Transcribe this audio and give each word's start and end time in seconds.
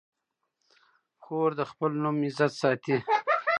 خور 1.23 1.49
د 1.59 1.61
خپل 1.71 1.91
نوم 2.03 2.17
عزت 2.27 2.51
ساتي. 2.61 2.95